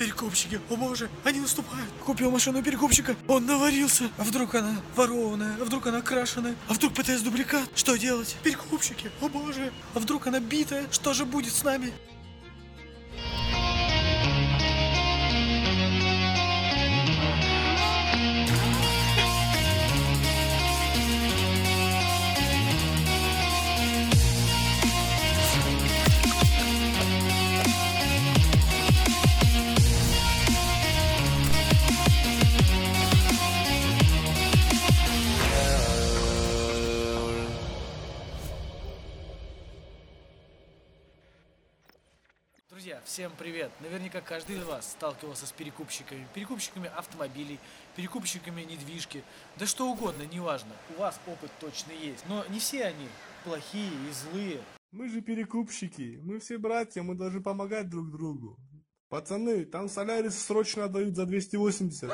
[0.00, 1.86] Перекупщики, о боже, они наступают.
[2.06, 4.08] Купил машину перекупщика, он наварился.
[4.16, 7.68] А вдруг она ворованная, а вдруг она крашеная, а вдруг ПТС дубликат?
[7.74, 8.34] Что делать?
[8.42, 10.86] Перекупщики, о боже, а вдруг она битая?
[10.90, 11.92] Что же будет с нами?
[43.40, 43.72] Привет!
[43.80, 46.28] Наверняка каждый из вас сталкивался с перекупщиками.
[46.34, 47.58] Перекупщиками автомобилей,
[47.96, 49.24] перекупщиками недвижки.
[49.56, 50.72] Да что угодно, неважно.
[50.94, 52.22] У вас опыт точно есть.
[52.28, 53.08] Но не все они
[53.42, 54.60] плохие и злые.
[54.92, 58.58] Мы же перекупщики, мы все братья, мы должны помогать друг другу.
[59.08, 62.12] Пацаны, там солярис срочно дают за 280.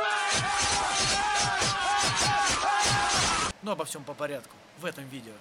[3.62, 5.32] Но обо всем по порядку в этом видео.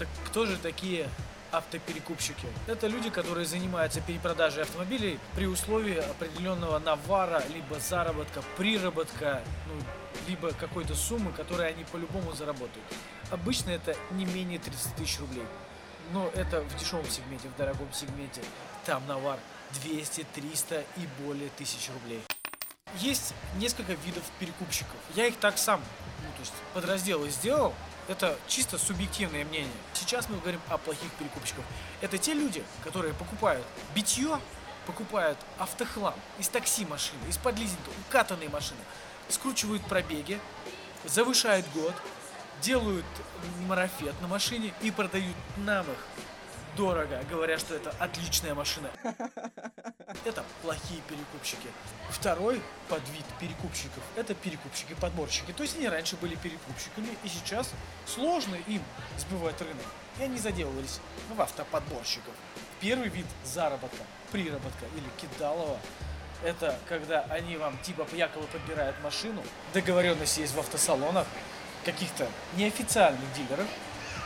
[0.00, 1.08] Так кто же такие
[1.52, 2.46] автоперекупщики?
[2.66, 9.74] Это люди, которые занимаются перепродажей автомобилей при условии определенного навара, либо заработка, приработка, ну,
[10.26, 12.84] либо какой-то суммы, которую они по-любому заработают.
[13.30, 15.44] Обычно это не менее 30 тысяч рублей.
[16.12, 18.42] Но это в дешевом сегменте, в дорогом сегменте.
[18.84, 19.38] Там навар
[19.82, 22.20] 200, 300 и более тысяч рублей.
[22.98, 24.96] Есть несколько видов перекупщиков.
[25.14, 27.74] Я их так сам, ну, то есть подразделы сделал.
[28.08, 29.72] Это чисто субъективное мнение.
[29.94, 31.64] Сейчас мы говорим о плохих перекупщиках.
[32.00, 33.64] Это те люди, которые покупают
[33.94, 34.40] битье,
[34.86, 38.80] покупают автохлам из такси машины, из подлизинга, укатанные машины,
[39.28, 40.40] скручивают пробеги,
[41.04, 41.94] завышают год,
[42.60, 43.06] делают
[43.66, 45.98] марафет на машине и продают нам их
[46.76, 48.90] дорого, говоря, что это отличная машина.
[50.24, 51.68] Это плохие перекупщики.
[52.10, 55.52] Второй подвид перекупщиков– это перекупщики-подборщики.
[55.52, 57.70] То есть они раньше были перекупщиками, и сейчас
[58.06, 58.82] сложно им
[59.18, 59.86] сбывать рынок.
[60.20, 61.00] И они заделывались
[61.34, 62.34] в автоподборщиков.
[62.80, 65.78] Первый вид заработка, приработка или кидалова–
[66.44, 69.42] это когда они вам типа якобы подбирают машину,
[69.72, 71.26] договоренность есть в автосалонах,
[71.84, 73.66] каких-то неофициальных дилеров,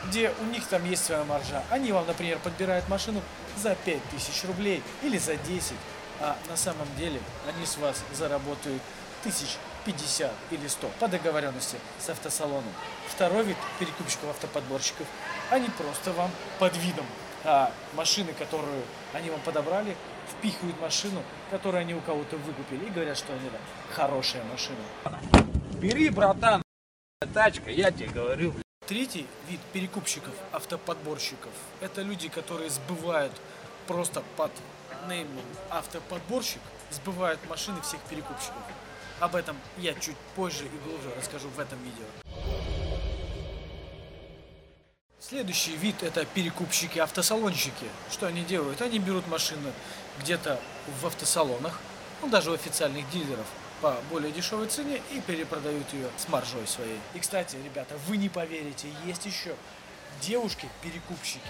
[0.05, 1.63] где у них там есть своя маржа.
[1.69, 3.21] Они вам, например, подбирают машину
[3.57, 5.73] за 5000 рублей или за 10,
[6.19, 8.81] а на самом деле они с вас заработают
[9.23, 12.73] тысяч 50 или 100 по договоренности с автосалоном.
[13.07, 15.07] Второй вид перекупщиков-автоподборщиков,
[15.49, 17.05] они просто вам под видом
[17.43, 18.83] а машины, которую
[19.13, 19.95] они вам подобрали,
[20.29, 23.57] впихивают машину, которую они у кого-то выкупили и говорят, что они да,
[23.93, 24.77] хорошая машина.
[25.79, 26.61] Бери, братан,
[27.33, 28.53] тачка, я тебе говорю.
[28.87, 33.33] Третий вид перекупщиков, автоподборщиков, это люди, которые сбывают
[33.85, 34.49] просто под
[35.09, 36.61] неймом автоподборщик,
[36.91, 38.63] сбывают машины всех перекупщиков.
[39.19, 42.05] Об этом я чуть позже и глубже расскажу в этом видео.
[45.19, 47.89] Следующий вид это перекупщики-автосалонщики.
[48.09, 48.81] Что они делают?
[48.81, 49.73] Они берут машины
[50.21, 50.61] где-то
[51.01, 51.77] в автосалонах,
[52.21, 53.47] ну даже у официальных дилеров,
[53.81, 56.99] по более дешевой цене и перепродают ее с маржой своей.
[57.13, 59.55] И, кстати, ребята, вы не поверите, есть еще
[60.21, 61.41] девушки-перекупщики,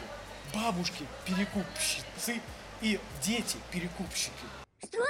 [0.53, 2.41] бабушки-перекупщицы
[2.81, 4.33] и дети-перекупщики.
[4.83, 5.03] Что?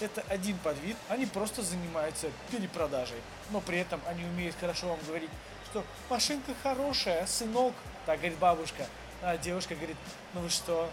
[0.00, 3.20] Это один подвид, они просто занимаются перепродажей,
[3.50, 5.30] но при этом они умеют хорошо вам говорить,
[5.70, 7.74] что машинка хорошая, сынок,
[8.04, 8.86] так говорит бабушка,
[9.22, 9.96] а девушка говорит,
[10.34, 10.90] ну вы что,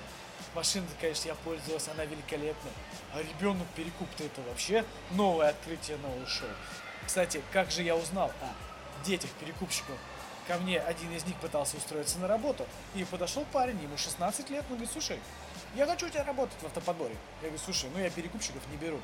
[0.56, 2.70] Машина, конечно, я пользовался, она великолепна.
[3.14, 6.50] А ребенок перекуп-то это вообще новое открытие, новое шоу.
[7.06, 9.98] Кстати, как же я узнал о детях перекупщиков?
[10.48, 12.68] Ко мне один из них пытался устроиться на работу.
[12.96, 15.20] И подошел парень, ему 16 лет, он говорит, слушай,
[15.76, 17.16] я хочу у тебя работать в автоподборе.
[17.42, 19.00] Я говорю, слушай, ну я перекупщиков не беру.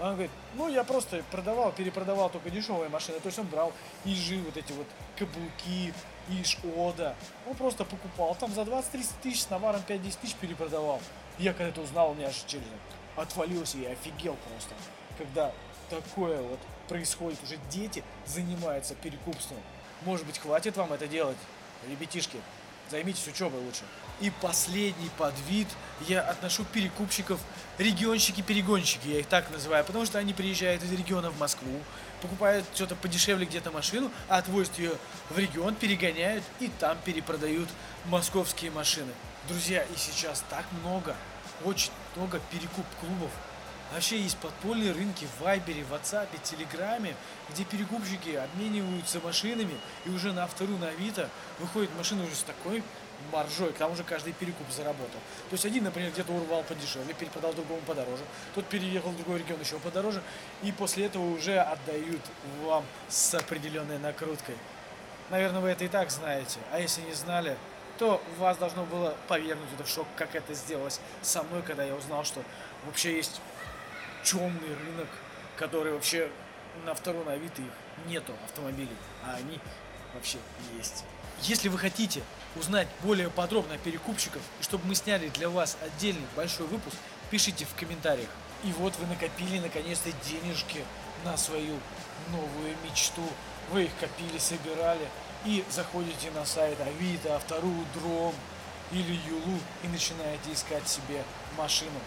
[0.00, 3.20] А он говорит, ну я просто продавал, перепродавал только дешевые машины.
[3.20, 3.72] То есть он брал
[4.04, 5.92] ижи, вот эти вот каблуки,
[6.28, 7.14] иж Ода.
[7.48, 11.00] Он просто покупал там за 20-30 тысяч с наваром 5-10 тысяч перепродавал.
[11.38, 12.64] И я когда это узнал, у меня аж через
[13.16, 14.74] отвалился, я офигел просто.
[15.18, 15.52] Когда
[15.90, 16.58] такое вот
[16.88, 19.58] происходит, уже дети занимаются перекупством.
[20.04, 21.36] Может быть, хватит вам это делать,
[21.88, 22.38] ребятишки?
[22.90, 23.84] Займитесь учебой лучше.
[24.22, 25.66] И последний подвид
[26.06, 27.40] я отношу перекупщиков
[27.78, 31.80] регионщики-перегонщики, я их так называю, потому что они приезжают из региона в Москву,
[32.20, 34.92] покупают что-то подешевле где-то машину, а отвозят ее
[35.28, 37.68] в регион, перегоняют и там перепродают
[38.06, 39.10] московские машины.
[39.48, 41.16] Друзья, и сейчас так много,
[41.64, 43.30] очень много перекуп-клубов,
[43.92, 47.14] Вообще есть подпольные рынки в Вайбере, в WhatsApp, Телеграме,
[47.50, 49.74] где перекупщики обмениваются машинами,
[50.06, 51.28] и уже на вторую на Авито
[51.58, 52.82] выходит машина уже с такой
[53.30, 55.20] маржой, к тому же каждый перекуп заработал.
[55.50, 58.22] То есть один, например, где-то урвал подешевле, перепродал другому подороже,
[58.54, 60.22] тот переехал в другой регион еще подороже,
[60.62, 62.22] и после этого уже отдают
[62.62, 64.56] вам с определенной накруткой.
[65.30, 67.56] Наверное, вы это и так знаете, а если не знали,
[67.98, 71.94] то вас должно было повернуть это в шок, как это сделалось со мной, когда я
[71.94, 72.42] узнал, что
[72.86, 73.40] вообще есть
[74.24, 75.08] темный рынок,
[75.56, 76.30] который вообще
[76.84, 77.72] на второй на Авито их
[78.06, 79.58] нету автомобилей, а они
[80.14, 80.38] вообще
[80.76, 81.04] есть.
[81.42, 82.22] Если вы хотите
[82.56, 86.96] узнать более подробно о перекупщиках, и чтобы мы сняли для вас отдельный большой выпуск,
[87.30, 88.28] пишите в комментариях.
[88.64, 90.84] И вот вы накопили наконец-то денежки
[91.24, 91.78] на свою
[92.30, 93.26] новую мечту.
[93.70, 95.08] Вы их копили, собирали
[95.44, 98.34] и заходите на сайт Авито, Автору, Дром
[98.92, 101.24] или Юлу и начинаете искать себе
[101.56, 101.98] машину.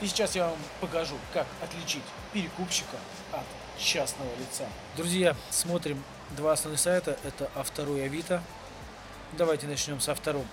[0.00, 2.02] И сейчас я вам покажу, как отличить
[2.32, 2.96] перекупщика
[3.32, 3.44] от
[3.78, 4.66] частного лица.
[4.96, 6.02] Друзья, смотрим
[6.36, 7.18] два основных сайта.
[7.24, 8.42] Это Автору и Авито.
[9.36, 10.46] Давайте начнем со второго.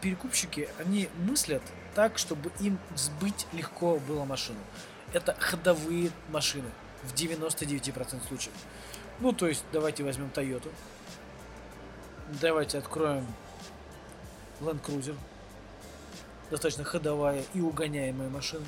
[0.00, 1.62] Перекупщики, они мыслят
[1.94, 4.58] так, чтобы им сбыть легко было машину.
[5.12, 6.70] Это ходовые машины
[7.04, 8.54] в 99% случаев.
[9.20, 10.70] Ну, то есть, давайте возьмем Toyota.
[12.40, 13.26] Давайте откроем
[14.60, 15.16] Land Cruiser.
[16.50, 18.64] Достаточно ходовая и угоняемая машина.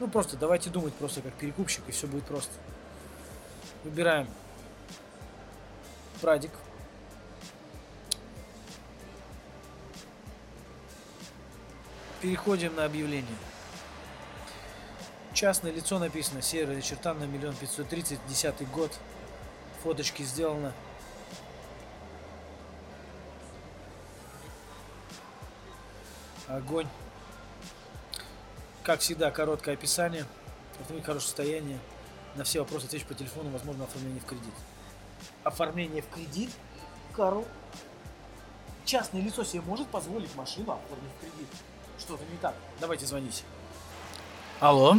[0.00, 2.52] Ну, просто давайте думать просто как перекупщик, и все будет просто.
[3.84, 4.26] Выбираем
[6.22, 6.50] Прадик.
[12.22, 13.36] Переходим на объявление.
[15.34, 18.90] Частное лицо написано, серая черта на миллион пятьсот тридцать, десятый год.
[19.82, 20.72] Фоточки сделано.
[26.48, 26.88] Огонь.
[28.82, 30.24] Как всегда, короткое описание.
[30.80, 31.78] Автомобиль хорошее состояние.
[32.36, 34.54] На все вопросы отвечу по телефону, возможно, оформление в кредит.
[35.44, 36.50] Оформление в кредит?
[37.14, 37.46] Карл?
[38.84, 41.48] Частное лицо себе может позволить машину оформить в кредит?
[41.98, 42.54] Что-то не так.
[42.80, 43.44] Давайте звоните.
[44.58, 44.96] Алло.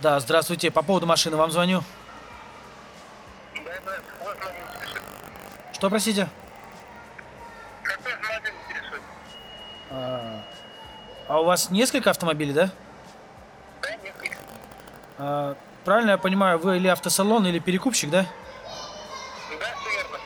[0.00, 0.70] Да, здравствуйте.
[0.70, 1.82] По поводу машины вам звоню.
[3.54, 3.92] Да, да,
[4.22, 5.02] вот меня интересует.
[5.72, 6.28] Что, простите?
[7.82, 9.02] Какой автомобиль интересует?
[9.90, 10.44] А,
[11.28, 12.66] а у вас несколько автомобилей, да?
[12.66, 12.72] Да.
[15.24, 15.54] А,
[15.84, 18.26] правильно я понимаю, вы или автосалон, или перекупщик, да?
[19.60, 20.18] Да, все верно.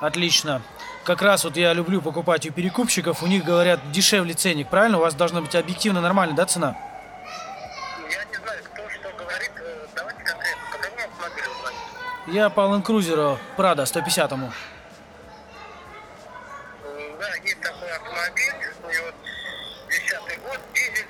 [0.00, 0.62] Отлично.
[1.04, 4.98] Как раз вот я люблю покупать у перекупщиков, у них говорят дешевле ценник, правильно?
[4.98, 6.74] У вас должна быть объективно нормальная, да, цена?
[8.10, 9.52] Я не знаю, кто что говорит.
[9.58, 10.62] Э, Давайте конкретно.
[10.72, 12.38] По какому автомобилю вы звоните?
[12.38, 14.46] Я по Land Cruiser Prado 150-му.
[14.46, 14.52] М,
[17.20, 18.54] Да, есть такой автомобиль.
[18.82, 19.06] У него
[19.90, 21.06] 10 год, дизель.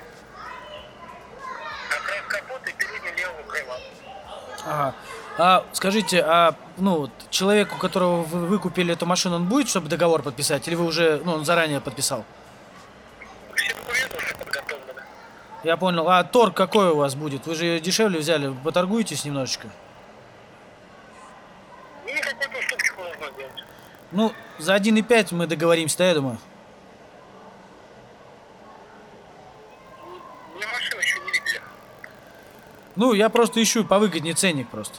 [1.89, 3.77] Окрас капота и передний левого крыла.
[4.67, 4.93] Ага.
[5.37, 9.87] А скажите, а ну вот человек, у которого вы выкупили эту машину, он будет, чтобы
[9.87, 12.25] договор подписать, или вы уже, ну, он заранее подписал?
[13.53, 15.01] Все документы уже подготовлены.
[15.63, 16.09] Я понял.
[16.09, 17.45] А торг какой у вас будет?
[17.45, 19.67] Вы же дешевле взяли, поторгуетесь немножечко?
[22.03, 23.63] Мне какую-то уступочку нужно сделать.
[24.11, 26.39] Ну, за 1,5 мы договоримся, да, я думаю?
[31.31, 31.61] Видели.
[32.95, 34.97] Ну, я просто ищу повыгоднее ценник просто.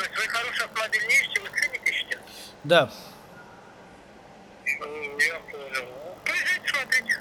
[0.00, 2.18] То есть вы хороший автомобиль не ищете, вы ценник ищете?
[2.70, 2.88] Да.
[4.64, 5.88] Я понял.
[6.24, 7.20] Приезжайте.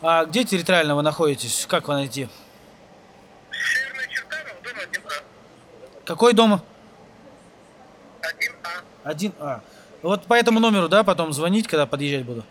[0.00, 1.66] А где территориально вы находитесь?
[1.68, 2.28] Как вы найти?
[3.50, 5.22] Северная черта, дом 1А.
[6.04, 6.62] Какой дома?
[8.22, 9.12] 1А.
[9.12, 9.60] 1А.
[10.02, 12.44] Вот по этому номеру, да, потом звонить, когда подъезжать буду?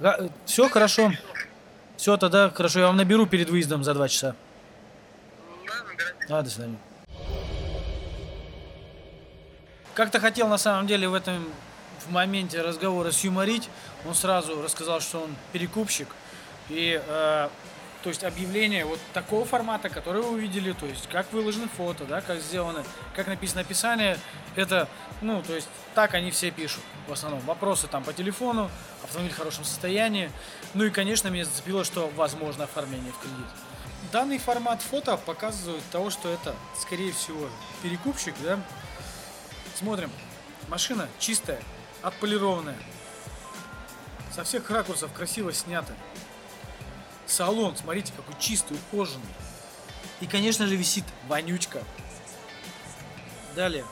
[0.00, 0.30] Да, конечно.
[0.44, 1.12] Все хорошо.
[1.96, 4.36] Все, тогда хорошо, я вам наберу перед выездом за два часа.
[5.66, 6.26] Да, набирайте.
[6.28, 6.76] А, до свидания.
[9.96, 11.42] Как-то хотел на самом деле в этом
[12.06, 13.70] в моменте разговора сюморить.
[14.04, 16.08] Он сразу рассказал, что он перекупщик.
[16.68, 17.48] И э,
[18.02, 22.20] то есть объявление вот такого формата, который вы увидели, то есть как выложены фото, да,
[22.20, 22.84] как сделаны,
[23.14, 24.18] как написано описание,
[24.54, 24.86] это,
[25.22, 27.40] ну, то есть так они все пишут в основном.
[27.40, 28.70] Вопросы там по телефону,
[29.02, 30.30] автомобиль в хорошем состоянии.
[30.74, 33.46] Ну и, конечно, меня зацепило, что возможно оформление в кредит.
[34.12, 37.48] Данный формат фото показывает того, что это, скорее всего,
[37.82, 38.60] перекупщик, да.
[39.76, 40.10] Смотрим.
[40.68, 41.60] Машина чистая,
[42.00, 42.78] отполированная.
[44.32, 45.92] Со всех ракурсов красиво снята.
[47.26, 49.26] Салон, смотрите, какой чистый, ухоженный.
[50.20, 51.82] И, конечно же, висит вонючка.
[53.54, 53.84] Далее.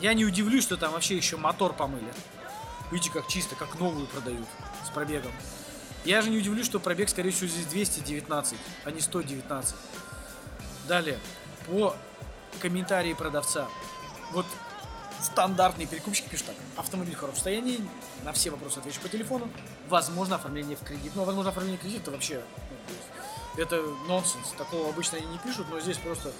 [0.00, 2.12] Я не удивлюсь, что там вообще еще мотор помыли.
[2.90, 4.46] Видите, как чисто, как новую продают
[4.84, 5.32] с пробегом.
[6.04, 9.76] Я же не удивлюсь, что пробег, скорее всего, здесь 219, а не 119.
[10.88, 11.18] Далее.
[11.68, 11.94] По
[12.60, 13.68] комментарии продавца.
[14.32, 14.46] Вот
[15.22, 16.56] стандартные перекупщики пишут так.
[16.76, 17.80] Автомобиль в хорошем состоянии,
[18.24, 19.48] на все вопросы отвечу по телефону.
[19.88, 21.12] Возможно оформление в кредит.
[21.14, 22.42] Ну, возможно оформление в кредит, это вообще...
[23.56, 24.52] ну, это нонсенс.
[24.56, 26.32] Такого обычно они не пишут, но здесь просто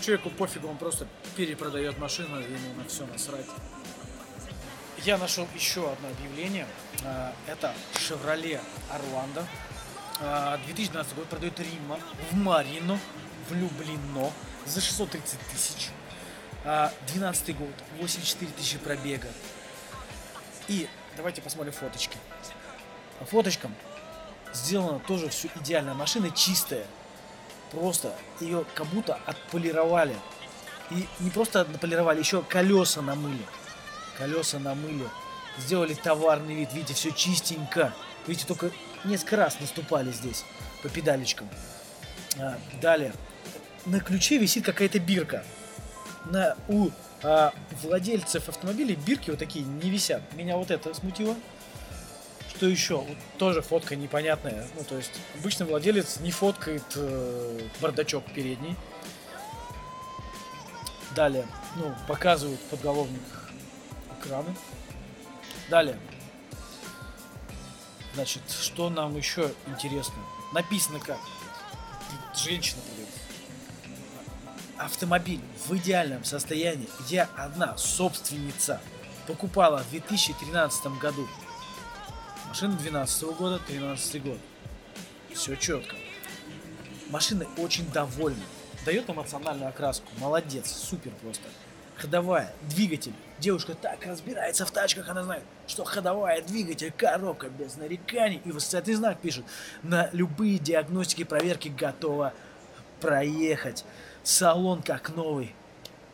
[0.00, 3.46] человеку пофигу, он просто перепродает машину, ему на все насрать.
[5.04, 6.66] Я нашел еще одно объявление.
[7.04, 9.44] А, Это Chevrolet Orlando.
[10.20, 11.98] А, 2012 год продает Рима
[12.30, 12.98] в Марино,
[13.48, 14.32] в Люблино
[14.64, 15.90] за 630 тысяч.
[16.68, 17.68] А, 12 год,
[18.00, 19.28] 84 тысячи пробега.
[20.66, 22.18] И давайте посмотрим фоточки.
[23.20, 23.72] По фоточкам
[24.52, 25.94] сделано тоже все идеально.
[25.94, 26.84] Машина чистая.
[27.70, 30.16] Просто ее как будто отполировали.
[30.90, 33.46] И не просто отполировали, еще колеса намыли.
[34.18, 35.08] Колеса намыли.
[35.58, 36.72] Сделали товарный вид.
[36.72, 37.94] Видите, все чистенько.
[38.26, 38.72] Видите, только
[39.04, 40.44] несколько раз наступали здесь
[40.82, 41.48] по педалечкам.
[42.40, 43.12] А, далее.
[43.84, 45.44] На ключе висит какая-то бирка.
[46.26, 46.90] На, у
[47.22, 47.52] а,
[47.82, 50.22] владельцев автомобилей бирки вот такие не висят.
[50.34, 51.34] Меня вот это смутило.
[52.54, 52.96] Что еще?
[52.98, 54.66] Вот тоже фотка непонятная.
[54.76, 58.76] Ну, то есть, обычно владелец не фоткает э, бардачок передний.
[61.14, 63.50] Далее, ну, показывают в подголовниках
[64.18, 64.54] экраны.
[65.68, 65.98] Далее.
[68.14, 70.16] Значит, что нам еще интересно?
[70.54, 71.18] Написано как?
[72.34, 72.80] Женщина.
[74.78, 78.80] Автомобиль в идеальном состоянии, где одна собственница
[79.26, 81.26] покупала в 2013 году.
[82.48, 84.38] Машина 12 года, 13 год.
[85.32, 85.96] Все четко.
[87.08, 88.42] Машина очень довольна.
[88.84, 90.06] Дает эмоциональную окраску.
[90.18, 91.44] Молодец, супер просто.
[91.96, 93.14] Ходовая, двигатель.
[93.38, 98.42] Девушка так разбирается в тачках, она знает, что ходовая, двигатель, коробка без нареканий.
[98.44, 99.46] И восклицательный знак пишет.
[99.82, 102.34] На любые диагностики, проверки готова
[103.00, 103.84] проехать.
[104.26, 105.54] Салон как новый.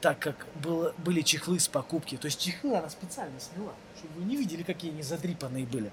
[0.02, 2.19] Так как было, были чехлы с покупки.
[2.19, 5.90] То есть чехлы она специально сняла, чтобы вы не видели, какие они задрипанные были.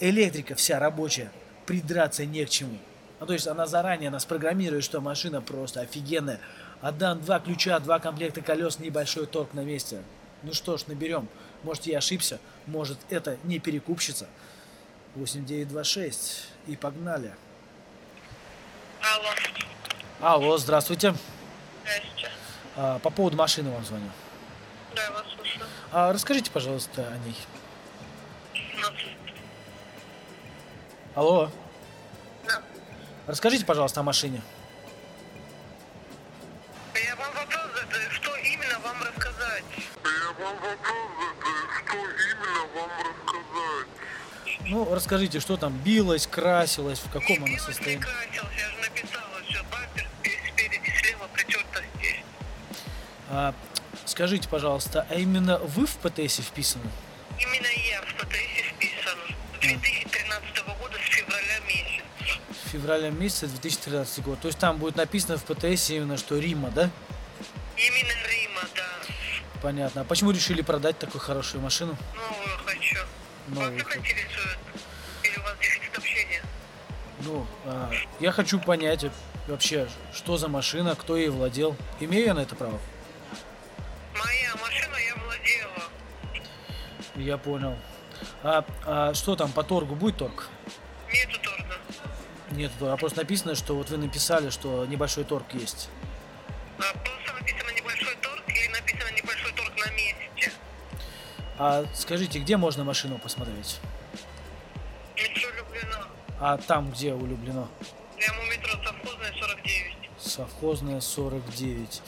[0.00, 1.30] Электрика вся рабочая.
[1.66, 2.78] Придраться не к чему.
[3.20, 6.40] Ну, то есть она заранее нас программирует, что машина просто офигенная.
[6.80, 10.02] Отдам два ключа, два комплекта колес, небольшой торг на месте.
[10.42, 11.28] Ну что ж, наберем.
[11.64, 14.26] Может, я ошибся, может, это не перекупщица.
[15.16, 16.46] 8926.
[16.66, 17.34] И погнали.
[19.02, 19.28] Алло,
[20.20, 21.14] Алло, здравствуйте.
[21.82, 22.30] здрасте.
[22.76, 24.10] А, по поводу машины вам звоню.
[24.94, 25.66] Да, я вас слушаю.
[25.92, 27.36] А, расскажите, пожалуйста, о ней.
[28.76, 28.88] Ну,
[31.14, 31.50] Алло.
[32.46, 32.62] да.
[33.26, 34.40] Расскажите, пожалуйста, о машине.
[36.94, 39.64] Я вам вопрос задаю, что именно вам рассказать?
[40.04, 43.88] Я вам вопрос задаю, что именно вам рассказать?
[44.68, 48.02] Ну, расскажите, что там билось, красилось, в каком не оно билось, не состоянии.
[48.02, 48.75] красился, я
[53.28, 53.54] А,
[54.04, 56.90] скажите, пожалуйста, а именно вы в ПТС вписаны?
[57.38, 59.18] Именно я в ПТС вписан.
[59.60, 62.04] 2013 года с февраля месяца.
[62.64, 64.40] В феврале месяце 2013 год.
[64.40, 66.90] То есть там будет написано в ПТС именно, что Рима, да?
[67.76, 68.84] Именно Рима, да.
[69.60, 70.02] Понятно.
[70.02, 71.96] А почему решили продать такую хорошую машину?
[72.14, 72.98] Новую хочу.
[73.48, 74.58] Новую Вас интересует?
[75.22, 76.42] Или у вас дефицит общения?
[77.20, 77.90] Ну, а,
[78.20, 79.06] я хочу понять
[79.46, 81.76] вообще, что за машина, кто ей владел.
[82.00, 82.78] Имею я на это право?
[87.16, 87.76] Я понял.
[88.42, 89.94] А, а что там по торгу?
[89.94, 90.48] Будет торг?
[91.12, 91.74] Нету торга.
[92.50, 95.88] Нет, а просто написано, что вот вы написали, что небольшой торг есть.
[96.78, 100.52] А просто написано небольшой торг или написано небольшой торг на месте?
[101.58, 103.80] А скажите, где можно машину посмотреть?
[105.16, 106.08] Метро Люблино.
[106.38, 107.68] А там, где улюблено?
[108.16, 109.96] Прямо у метро совхозная 49.
[110.18, 112.02] Совхозная 49.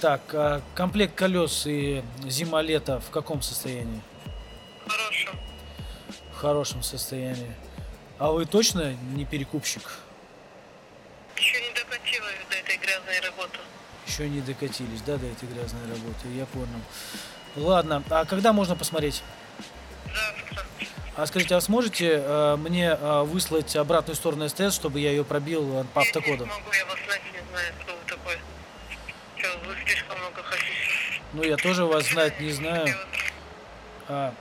[0.00, 4.02] Так, а комплект колес и зима-лето в каком состоянии?
[6.42, 7.54] Хорошем состоянии.
[8.18, 9.82] А вы точно не перекупщик?
[11.36, 13.58] Еще не докатила до этой грязной работы.
[14.08, 16.80] Еще не докатились, да, до этой грязной работы, я понял.
[17.54, 19.22] Ладно, а когда можно посмотреть?
[20.06, 20.66] Завтра.
[21.14, 25.82] А скажите, а сможете э, мне э, выслать обратную сторону СТС, чтобы я ее пробил
[25.82, 26.44] э, по автокоду?
[26.44, 28.38] Не могу, я вас знать не знаю, кто вы такой.
[29.36, 31.20] Че, вы слишком много хотите.
[31.34, 32.88] Ну, я тоже вас знать не знаю.
[32.88, 32.96] Я
[34.08, 34.34] А,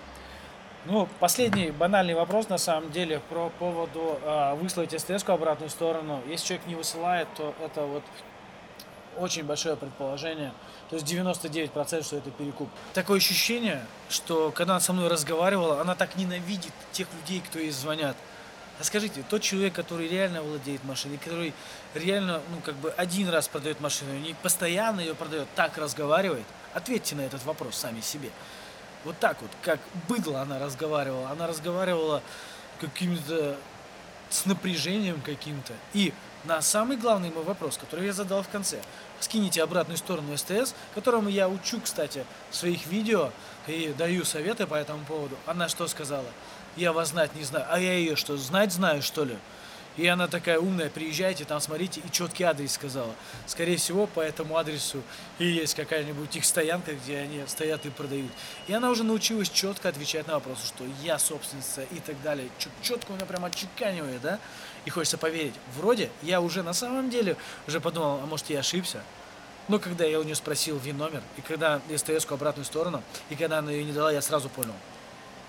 [0.85, 6.21] ну, последний банальный вопрос на самом деле про поводу а, выслать СТС обратную сторону.
[6.27, 8.03] Если человек не высылает, то это вот
[9.17, 10.53] очень большое предположение.
[10.89, 12.69] То есть 99% что это перекуп.
[12.93, 17.71] Такое ощущение, что когда она со мной разговаривала, она так ненавидит тех людей, кто ей
[17.71, 18.15] звонят.
[18.79, 21.53] А скажите, тот человек, который реально владеет машиной, который
[21.93, 27.15] реально, ну, как бы один раз продает машину, не постоянно ее продает, так разговаривает, ответьте
[27.15, 28.31] на этот вопрос сами себе.
[29.03, 31.29] Вот так вот, как быдло она разговаривала.
[31.29, 32.21] Она разговаривала
[32.79, 33.57] каким-то
[34.29, 35.73] с напряжением каким-то.
[35.93, 38.79] И на самый главный мой вопрос, который я задал в конце.
[39.19, 43.31] Скините обратную сторону СТС, которому я учу, кстати, в своих видео
[43.67, 45.35] и даю советы по этому поводу.
[45.45, 46.25] Она что сказала?
[46.75, 47.65] Я вас знать не знаю.
[47.69, 49.37] А я ее что, знать знаю, что ли?
[49.97, 53.13] И она такая умная, приезжайте, там смотрите, и четкий адрес сказала.
[53.45, 55.01] Скорее всего, по этому адресу
[55.37, 58.31] и есть какая-нибудь их стоянка, где они стоят и продают.
[58.67, 62.47] И она уже научилась четко отвечать на вопросы, что я собственница и так далее.
[62.81, 64.39] Четко она прям отчеканивает, да?
[64.85, 65.55] И хочется поверить.
[65.75, 67.35] Вроде я уже на самом деле
[67.67, 69.03] уже подумал, а может я ошибся?
[69.67, 73.71] Но когда я у нее спросил ВИН-номер, и когда СТС-ку обратную сторону, и когда она
[73.71, 74.73] ее не дала, я сразу понял.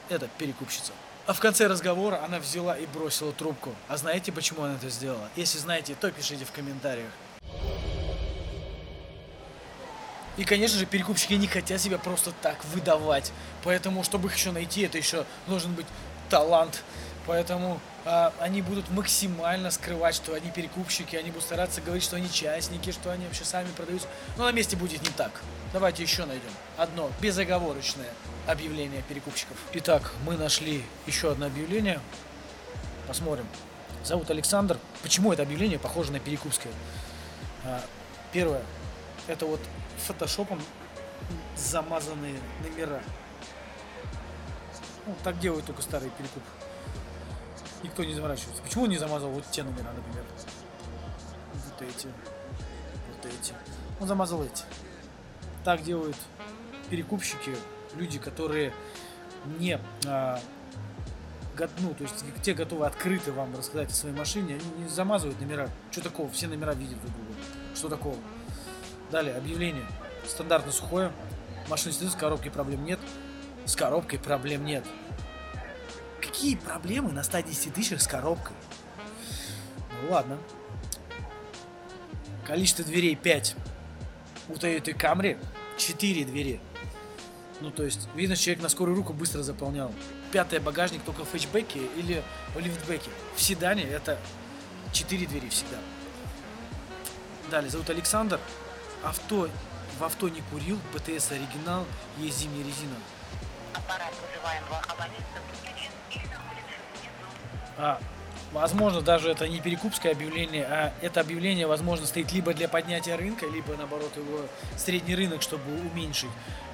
[0.09, 0.93] Это перекупщица.
[1.25, 3.75] А в конце разговора она взяла и бросила трубку.
[3.89, 5.29] А знаете, почему она это сделала?
[5.37, 7.11] Если знаете, то пишите в комментариях.
[10.37, 13.33] И, конечно же, перекупщики не хотят себя просто так выдавать.
[13.63, 15.87] Поэтому, чтобы их еще найти, это еще должен быть
[16.29, 16.83] талант.
[17.27, 22.31] Поэтому а, они будут максимально скрывать, что они перекупщики, они будут стараться говорить, что они
[22.31, 24.09] частники, что они вообще сами продаются.
[24.37, 25.43] Но на месте будет не так.
[25.73, 26.51] Давайте еще найдем.
[26.77, 28.09] Одно безоговорочное
[28.47, 29.57] объявление перекупщиков.
[29.75, 32.01] Итак, мы нашли еще одно объявление.
[33.07, 33.47] Посмотрим.
[34.05, 34.79] Зовут Александр.
[35.03, 36.73] Почему это объявление похоже на перекупское?
[37.65, 37.81] А,
[38.33, 38.63] первое.
[39.29, 39.61] Это вот
[40.05, 40.61] фотошопом
[41.57, 43.01] замазанные номера.
[45.07, 46.47] Ну, так делают только старые перекупы
[47.83, 48.63] никто не заморачивается.
[48.63, 50.25] Почему он не замазал вот те номера, например?
[51.55, 52.07] Вот эти.
[52.07, 53.55] Вот эти.
[54.01, 54.65] Он замазал эти.
[55.65, 56.17] Так делают
[56.91, 57.57] перекупщики,
[57.95, 58.73] люди, которые
[59.59, 60.41] не а,
[61.81, 65.69] ну, то есть те готовы открыто вам рассказать о своей машине, они не замазывают номера.
[65.91, 66.31] Что такого?
[66.31, 67.35] Все номера видят друг друга.
[67.75, 68.17] Что такого?
[69.11, 69.85] Далее, объявление.
[70.27, 71.13] Стандартно сухое.
[71.69, 72.99] Машина стоит, с коробкой проблем нет.
[73.67, 74.85] С коробкой проблем нет.
[76.43, 78.57] Какие проблемы на 110 тысячах с коробкой?
[80.03, 80.41] Ну ладно.
[82.45, 83.55] Количество дверей 5.
[84.49, 85.39] У Toyota Camry
[85.79, 86.61] 4 двери.
[87.61, 89.95] Ну, то есть, видно, человек на скорую руку быстро заполнял.
[90.33, 92.25] Пятый багажник только в фэтчбеке или
[92.57, 93.11] в лифтбеке.
[93.37, 94.19] В седане это
[94.93, 95.79] 4 двери всегда.
[97.53, 98.41] Далее, зовут Александр.
[99.05, 99.49] Авто,
[99.97, 101.87] в авто не курил, БТС оригинал,
[102.19, 102.97] есть зимняя резина.
[107.79, 107.99] А,
[108.53, 113.47] возможно, даже это не перекупское объявление, а это объявление, возможно, стоит либо для поднятия рынка,
[113.47, 116.31] либо, наоборот, его средний рынок, чтобы уменьшить.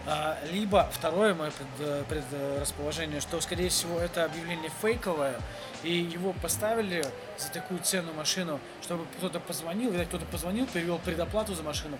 [0.06, 5.36] А, либо второе мое пред- предрасположение, что, скорее всего, это объявление фейковое,
[5.82, 7.04] и его поставили
[7.36, 11.98] за такую цену машину, чтобы кто-то позвонил, видать, кто-то позвонил, перевел предоплату за машину,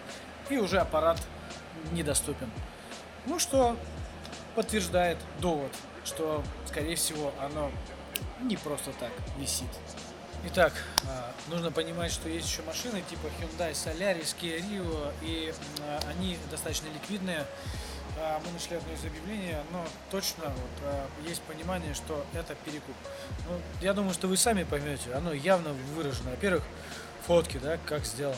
[0.49, 1.21] и уже аппарат
[1.93, 2.51] недоступен.
[3.27, 3.77] Ну что
[4.59, 5.71] подтверждает довод,
[6.05, 7.71] что, скорее всего, оно
[8.41, 9.69] не просто так висит.
[10.47, 10.73] Итак,
[11.09, 16.37] а, нужно понимать, что есть еще машины типа Hyundai Solaris, Kia Rio, и а, они
[16.51, 17.47] достаточно ликвидные.
[18.19, 22.97] А, Мы нашли одно из объявлений, но точно вот, есть понимание, что это перекуп.
[23.49, 26.31] Ну, я думаю, что вы сами поймете, оно явно выражено.
[26.31, 26.65] Во-первых,
[27.29, 28.37] фотки, да, как сделано.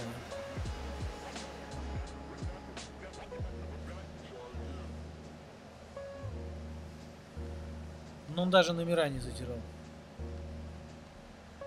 [8.41, 9.59] Но он даже номера не затирал.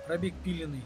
[0.07, 0.81] Пробег пиленный.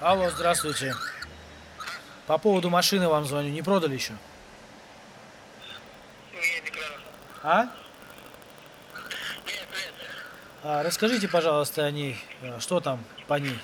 [0.00, 0.94] Алло, здравствуйте.
[2.26, 3.50] По поводу машины вам звоню.
[3.50, 4.14] Не продали еще?
[7.42, 7.64] А?
[7.64, 7.70] Нет,
[9.44, 9.92] нет.
[10.64, 10.82] а?
[10.82, 12.16] Расскажите, пожалуйста, о ней.
[12.58, 13.58] Что там по ней?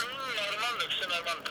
[0.00, 1.44] Ну, нормально, все нормально.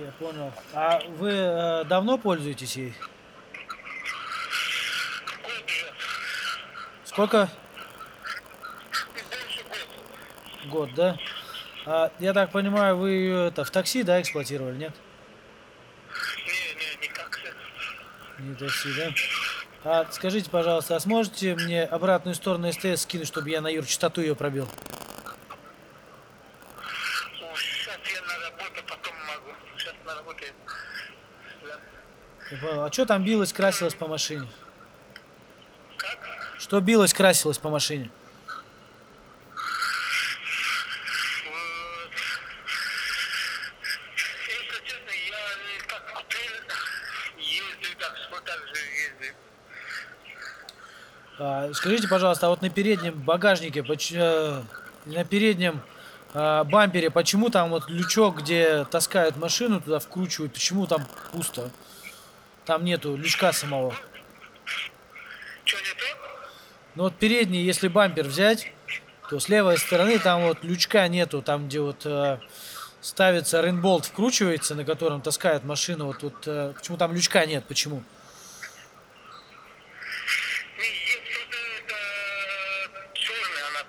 [0.00, 0.50] Я понял.
[0.72, 2.94] А вы э, давно пользуетесь ей?
[7.04, 7.50] Сколько?
[10.66, 10.94] Год.
[10.94, 11.18] Да?
[11.84, 14.94] А, я так понимаю, вы ее это в такси, да, эксплуатировали, нет?
[18.38, 19.10] Не, такси, да?
[19.84, 24.22] А скажите, пожалуйста, а сможете мне обратную сторону СТС скинуть, чтобы я на Юр частоту
[24.22, 24.66] ее пробил
[27.90, 29.56] сейчас я на работу, потом могу.
[29.76, 30.52] Сейчас на работе.
[31.62, 31.78] Да.
[32.49, 32.84] Я понял.
[32.84, 34.46] А что там билось, красилось по машине?
[35.96, 36.18] Как?
[36.58, 38.10] Что билось, красилось по машине?
[44.50, 44.60] Э,
[48.96, 49.34] ездил.
[51.38, 54.62] А, скажите, пожалуйста, а вот на переднем багажнике, э,
[55.06, 55.80] на переднем
[56.32, 61.70] а, бампере, почему там вот лючок, где таскают машину, туда вкручивают, почему там пусто?
[62.66, 63.94] Там нету лючка самого.
[65.64, 66.04] Что не то?
[66.96, 68.72] Ну вот передний, если бампер взять,
[69.28, 72.38] то с левой стороны там вот лючка нету, там где вот э,
[73.00, 78.02] ставится рейнболт, вкручивается, на котором таскают машину, вот, вот э, почему там лючка нет, почему?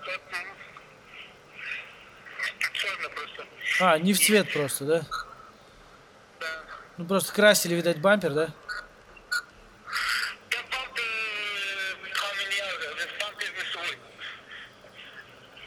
[0.05, 0.19] Тот,
[2.73, 3.45] черная просто.
[3.79, 5.01] А, не в цвет просто, да?
[6.39, 6.47] Да.
[6.97, 8.33] Ну просто красили, видать, бампер?
[8.33, 8.53] Да
[10.71, 11.03] бампер
[12.01, 13.97] поменял, весь бампер не свой.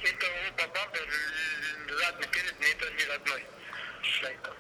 [0.03, 1.09] Это оба бампер,
[1.99, 3.47] задний, передний, это не родной.
[4.03, 4.51] Шайка.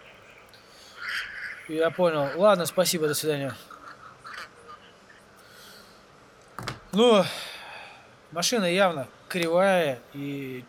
[1.68, 2.28] Я понял.
[2.36, 3.54] Ладно, спасибо, до свидания.
[6.92, 7.24] Ну,
[8.32, 10.62] машина явно кривая, и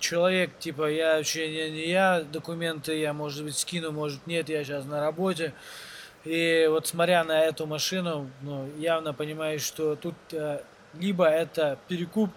[0.00, 4.64] человек, типа, я вообще не, не я, документы я, может быть, скину, может, нет, я
[4.64, 5.54] сейчас на работе.
[6.24, 10.60] И вот смотря на эту машину, ну, явно понимаешь, что тут э,
[10.94, 12.30] либо это перекуп,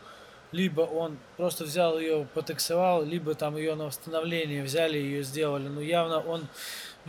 [0.51, 5.67] либо он просто взял ее, потаксовал, либо там ее на восстановление взяли, ее сделали.
[5.67, 6.47] Ну, явно он,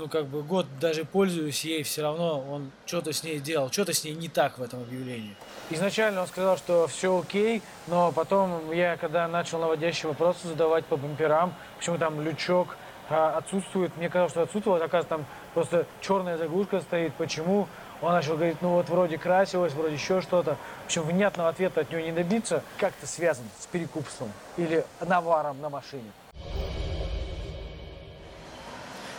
[0.00, 3.92] ну, как бы год даже пользуюсь ей, все равно он что-то с ней делал, что-то
[3.92, 5.36] с ней не так в этом объявлении.
[5.68, 10.96] Изначально он сказал, что все окей, но потом я, когда начал наводящие вопросы задавать по
[10.96, 12.76] бамперам, почему там лючок
[13.10, 17.68] а, отсутствует, мне казалось, что отсутствовал, оказывается, там просто черная заглушка стоит, почему?
[18.00, 20.56] Он начал говорить, ну вот вроде красилось, вроде еще что-то.
[20.84, 25.68] В общем, внятного ответа от него не добиться, как-то связан с перекупством или наваром на
[25.68, 26.10] машине.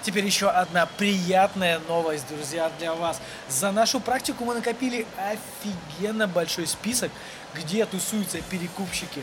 [0.03, 3.21] Теперь еще одна приятная новость, друзья, для вас.
[3.49, 7.11] За нашу практику мы накопили офигенно большой список,
[7.53, 9.21] где тусуются перекупщики,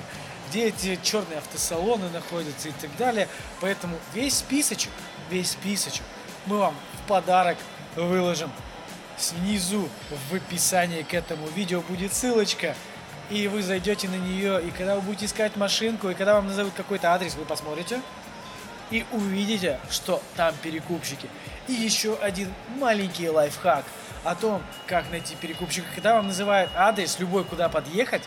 [0.49, 3.29] где эти черные автосалоны находятся и так далее.
[3.61, 4.91] Поэтому весь списочек,
[5.31, 6.05] весь списочек
[6.47, 7.59] мы вам в подарок
[7.97, 8.53] выложим.
[9.17, 9.88] Снизу
[10.31, 12.77] в описании к этому видео будет ссылочка,
[13.31, 16.73] и вы зайдете на нее, и когда вы будете искать машинку, и когда вам назовут
[16.77, 18.01] какой-то адрес, вы посмотрите,
[18.90, 21.29] и увидите, что там перекупщики.
[21.66, 23.85] И еще один маленький лайфхак
[24.24, 25.87] о том, как найти перекупщика.
[25.94, 28.22] Когда вам называют адрес, любой, куда подъехать,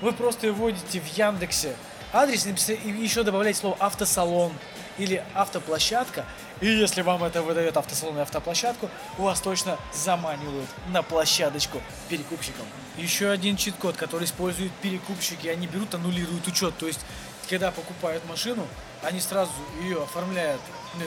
[0.00, 1.74] вы просто вводите в Яндексе
[2.12, 4.52] адрес и еще добавляете слово автосалон
[4.98, 6.24] или автоплощадка.
[6.60, 12.64] И если вам это выдает автосалон и автоплощадку, вас точно заманивают на площадочку перекупщиков.
[12.96, 16.74] Еще один чит-код, который используют перекупщики, они берут, аннулируют учет.
[16.78, 17.00] То есть,
[17.48, 18.66] когда покупают машину,
[19.02, 20.60] они сразу ее оформляют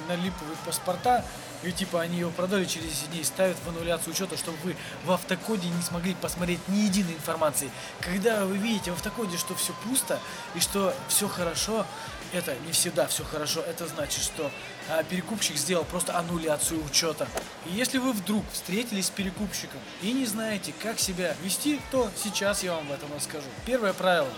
[0.07, 1.25] на- липовые паспорта,
[1.63, 5.11] и типа они ее продали через 10 дней, ставят в аннуляцию учета, чтобы вы в
[5.11, 7.69] автокоде не смогли посмотреть ни единой информации.
[7.99, 10.19] Когда вы видите в автокоде, что все пусто
[10.55, 11.85] и что все хорошо,
[12.31, 13.61] это не всегда все хорошо.
[13.61, 14.49] Это значит, что
[14.89, 17.27] а, перекупщик сделал просто аннуляцию учета.
[17.65, 22.63] И если вы вдруг встретились с перекупщиком и не знаете, как себя вести, то сейчас
[22.63, 23.47] я вам в этом расскажу.
[23.65, 24.29] Первое правило.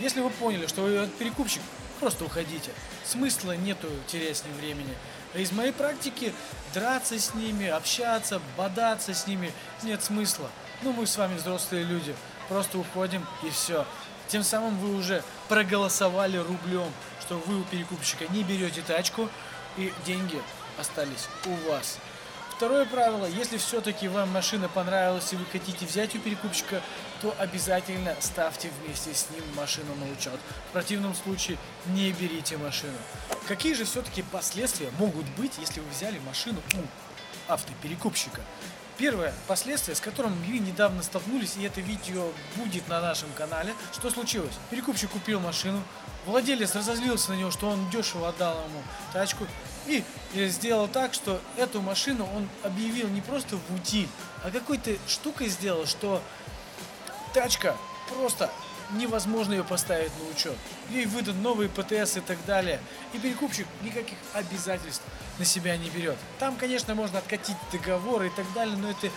[0.00, 1.60] Если вы поняли, что вы перекупщик,
[2.00, 2.70] просто уходите.
[3.04, 4.94] Смысла нету терять с ним времени.
[5.34, 6.32] Из моей практики
[6.72, 10.50] драться с ними, общаться, бодаться с ними нет смысла.
[10.82, 12.16] Ну, мы с вами взрослые люди.
[12.48, 13.86] Просто уходим и все.
[14.28, 19.28] Тем самым вы уже проголосовали рублем, что вы у перекупщика не берете тачку
[19.76, 20.40] и деньги
[20.78, 21.98] остались у вас.
[22.56, 26.82] Второе правило, если все-таки вам машина понравилась и вы хотите взять у перекупщика,
[27.20, 30.38] то обязательно ставьте вместе с ним машину на учет.
[30.70, 32.96] В противном случае не берите машину.
[33.46, 38.40] Какие же все-таки последствия могут быть, если вы взяли машину у автоперекупщика?
[38.96, 43.74] Первое последствие, с которым мы недавно столкнулись, и это видео будет на нашем канале.
[43.92, 44.52] Что случилось?
[44.68, 45.82] Перекупщик купил машину,
[46.26, 48.82] владелец разозлился на него, что он дешево отдал ему
[49.14, 49.46] тачку,
[49.86, 50.04] и
[50.34, 54.08] сделал так, что эту машину он объявил не просто в утиль,
[54.44, 56.22] а какой-то штукой сделал, что
[57.32, 57.76] тачка
[58.14, 58.50] просто
[58.92, 60.56] невозможно ее поставить на учет.
[60.90, 62.80] Ей выдан новый ПТС и так далее.
[63.12, 65.02] И перекупщик никаких обязательств
[65.38, 66.16] на себя не берет.
[66.38, 69.08] Там, конечно, можно откатить договоры и так далее, но это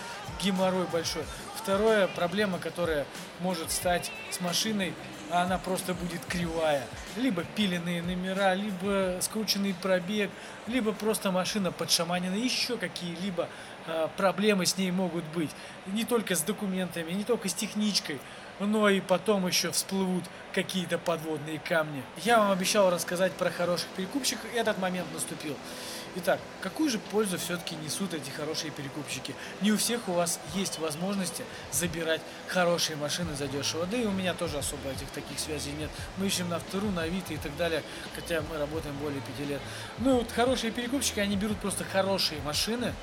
[0.42, 1.24] геморрой большой.
[1.56, 3.06] Вторая проблема, которая
[3.40, 4.94] может стать с машиной,
[5.32, 6.84] она просто будет кривая.
[7.16, 10.30] Либо пиленные номера, либо скрученный пробег,
[10.68, 13.50] либо просто машина подшаманена, еще какие-либо
[14.18, 15.50] проблемы с ней могут быть.
[15.88, 18.20] Не только с документами, не только с техничкой.
[18.60, 22.04] но и потом еще всплывут какие-то подводные камни.
[22.24, 25.56] Я вам обещал рассказать про хороших перекупщиков, и этот момент наступил.
[26.16, 29.34] Итак, какую же пользу все-таки несут эти хорошие перекупщики?
[29.62, 33.88] Не у всех у вас есть возможности забирать хорошие машины за дешево.
[33.88, 35.90] Да и у меня тоже особо этих таких связей нет.
[36.18, 37.82] Мы ищем на вторую, на Авито и так далее,
[38.14, 39.62] хотя мы работаем более пяти лет.
[39.98, 42.94] Ну вот хорошие перекупщики, они берут просто хорошие машины,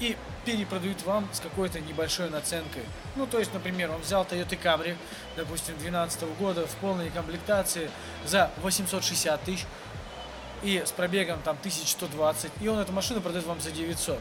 [0.00, 2.82] и перепродают вам с какой-то небольшой наценкой.
[3.16, 4.96] Ну, то есть, например, он взял Toyota Camry,
[5.36, 7.90] допустим, 2012 года в полной комплектации
[8.24, 9.66] за 860 тысяч
[10.62, 14.18] и с пробегом там 1120, и он эту машину продает вам за 900.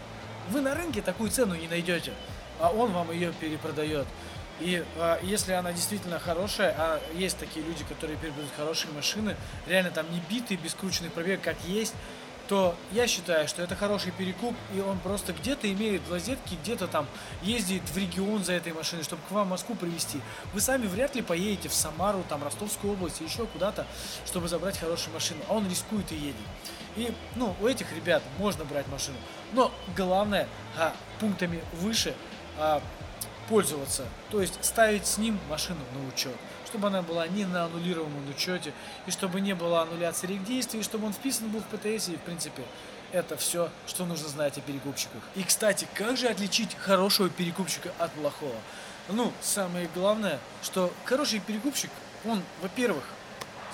[0.50, 2.14] Вы на рынке такую цену не найдете,
[2.60, 4.06] а он вам ее перепродает.
[4.60, 9.36] И а, если она действительно хорошая, а есть такие люди, которые перепродают хорошие машины,
[9.68, 11.94] реально там не битые, без крученных пробег, как есть,
[12.48, 17.08] то я считаю, что это хороший перекуп, и он просто где-то имеет лазетки, где-то там
[17.42, 20.20] ездит в регион за этой машиной, чтобы к вам в Москву привезти.
[20.54, 23.86] Вы сами вряд ли поедете в Самару, там, Ростовскую область, еще куда-то,
[24.26, 26.36] чтобы забрать хорошую машину, а он рискует и едет.
[26.96, 29.18] И, ну, у этих ребят можно брать машину.
[29.52, 32.14] Но главное, а, пунктами выше
[32.58, 32.82] а,
[33.50, 36.36] пользоваться, то есть ставить с ним машину на учет
[36.76, 38.74] чтобы она была не на аннулируемом учете,
[39.06, 42.20] и чтобы не было аннуляции рек и чтобы он вписан был в ПТС, и в
[42.20, 42.64] принципе
[43.14, 45.22] это все, что нужно знать о перекупщиках.
[45.36, 48.56] И, кстати, как же отличить хорошего перекупщика от плохого?
[49.08, 51.92] Ну, самое главное, что хороший перекупщик,
[52.26, 53.06] он, во-первых,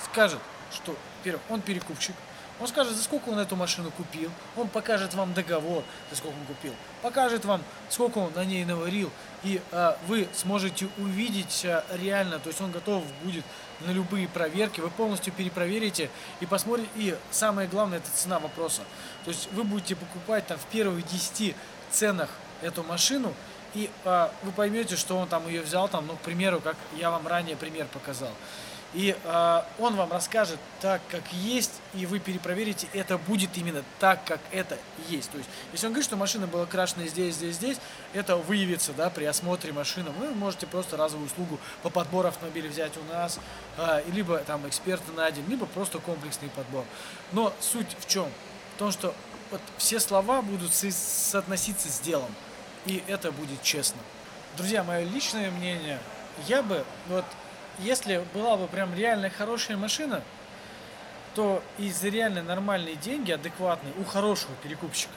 [0.04, 0.38] скажет,
[0.72, 2.14] что, во-первых, он перекупщик,
[2.62, 6.46] он скажет, за сколько он эту машину купил, он покажет вам договор, за сколько он
[6.46, 6.72] купил,
[7.02, 9.10] покажет вам, сколько он на ней наварил,
[9.42, 13.44] и а, вы сможете увидеть а, реально, то есть он готов будет
[13.80, 18.82] на любые проверки, вы полностью перепроверите и посмотрите, и самое главное, это цена вопроса.
[19.24, 21.56] То есть вы будете покупать там в первых 10
[21.90, 23.34] ценах эту машину,
[23.74, 27.10] и а, вы поймете, что он там ее взял, там, ну, к примеру, как я
[27.10, 28.30] вам ранее пример показал.
[28.94, 34.22] И э, он вам расскажет так, как есть, и вы перепроверите, это будет именно так,
[34.24, 34.76] как это
[35.08, 35.30] есть.
[35.30, 37.78] То есть, если он говорит, что машина была крашена здесь, здесь, здесь,
[38.12, 40.10] это выявится да, при осмотре машины.
[40.10, 43.40] Вы можете просто разовую услугу по подбору автомобиля взять у нас,
[43.78, 46.84] э, либо там эксперта найдем, либо просто комплексный подбор.
[47.32, 48.28] Но суть в чем?
[48.76, 49.14] В том, что
[49.50, 52.34] вот все слова будут со соотноситься с делом,
[52.84, 54.00] и это будет честно.
[54.56, 55.98] Друзья, мое личное мнение,
[56.46, 57.24] я бы вот
[57.82, 60.22] если была бы прям реально хорошая машина,
[61.34, 65.14] то и за реально нормальные деньги, адекватные, у хорошего перекупщика,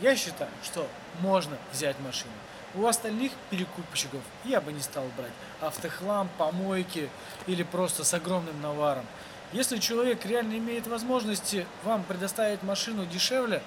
[0.00, 0.86] я считаю, что
[1.20, 2.32] можно взять машину.
[2.74, 7.08] У остальных перекупщиков я бы не стал брать автохлам, помойки
[7.46, 9.04] или просто с огромным наваром.
[9.52, 13.62] Если человек реально имеет возможности вам предоставить машину дешевле,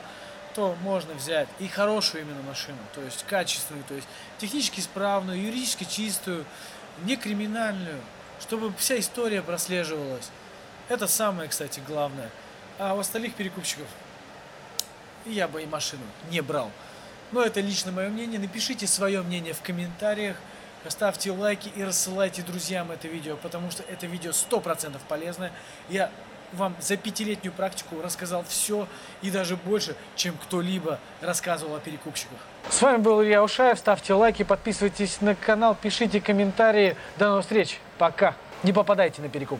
[0.53, 5.85] то можно взять и хорошую именно машину, то есть качественную, то есть технически исправную, юридически
[5.85, 6.45] чистую,
[7.03, 7.99] не криминальную,
[8.41, 10.29] чтобы вся история прослеживалась.
[10.89, 12.29] Это самое, кстати, главное.
[12.79, 13.87] А у остальных перекупщиков
[15.25, 16.71] я бы и машину не брал.
[17.31, 18.39] Но это лично мое мнение.
[18.39, 20.35] Напишите свое мнение в комментариях.
[20.87, 25.51] Ставьте лайки и рассылайте друзьям это видео, потому что это видео 100% полезное.
[25.89, 26.09] Я
[26.53, 28.87] вам за пятилетнюю практику рассказал все
[29.21, 32.39] и даже больше, чем кто-либо рассказывал о перекупщиках.
[32.69, 33.77] С вами был Илья Ушаев.
[33.77, 36.97] Ставьте лайки, подписывайтесь на канал, пишите комментарии.
[37.17, 37.79] До новых встреч.
[38.01, 38.33] Пока.
[38.63, 39.59] Не попадайте на перекуп.